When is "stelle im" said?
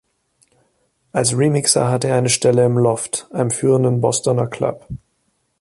2.29-2.79